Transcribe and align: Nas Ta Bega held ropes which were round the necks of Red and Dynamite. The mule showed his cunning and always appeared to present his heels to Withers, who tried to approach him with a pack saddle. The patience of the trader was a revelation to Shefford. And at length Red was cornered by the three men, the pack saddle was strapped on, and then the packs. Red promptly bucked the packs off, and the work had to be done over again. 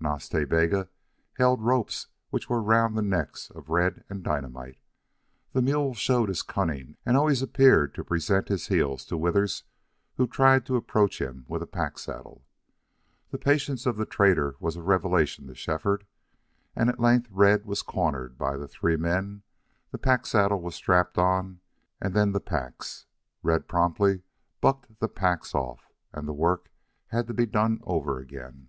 Nas 0.00 0.26
Ta 0.26 0.46
Bega 0.46 0.88
held 1.34 1.60
ropes 1.60 2.06
which 2.30 2.48
were 2.48 2.62
round 2.62 2.96
the 2.96 3.02
necks 3.02 3.50
of 3.50 3.68
Red 3.68 4.04
and 4.08 4.24
Dynamite. 4.24 4.78
The 5.52 5.60
mule 5.60 5.92
showed 5.92 6.30
his 6.30 6.40
cunning 6.40 6.96
and 7.04 7.14
always 7.14 7.42
appeared 7.42 7.94
to 7.96 8.02
present 8.02 8.48
his 8.48 8.68
heels 8.68 9.04
to 9.04 9.18
Withers, 9.18 9.64
who 10.16 10.26
tried 10.26 10.64
to 10.64 10.76
approach 10.76 11.20
him 11.20 11.44
with 11.46 11.60
a 11.60 11.66
pack 11.66 11.98
saddle. 11.98 12.46
The 13.32 13.36
patience 13.36 13.84
of 13.84 13.98
the 13.98 14.06
trader 14.06 14.56
was 14.60 14.76
a 14.76 14.82
revelation 14.82 15.46
to 15.48 15.54
Shefford. 15.54 16.06
And 16.74 16.88
at 16.88 16.98
length 16.98 17.28
Red 17.30 17.66
was 17.66 17.82
cornered 17.82 18.38
by 18.38 18.56
the 18.56 18.66
three 18.68 18.96
men, 18.96 19.42
the 19.90 19.98
pack 19.98 20.24
saddle 20.24 20.62
was 20.62 20.74
strapped 20.74 21.18
on, 21.18 21.60
and 22.00 22.14
then 22.14 22.32
the 22.32 22.40
packs. 22.40 23.04
Red 23.42 23.68
promptly 23.68 24.22
bucked 24.62 25.00
the 25.00 25.08
packs 25.10 25.54
off, 25.54 25.90
and 26.14 26.26
the 26.26 26.32
work 26.32 26.70
had 27.08 27.26
to 27.26 27.34
be 27.34 27.44
done 27.44 27.80
over 27.84 28.18
again. 28.18 28.68